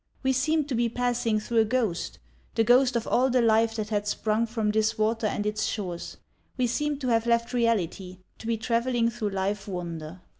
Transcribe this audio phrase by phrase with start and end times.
[0.23, 4.07] We seemed to be passing through a ghost—the ghost of all the life that had
[4.07, 6.17] sprung from this water and its shores;
[6.57, 10.21] we seemed to have left reality, to be travelling through live wonder.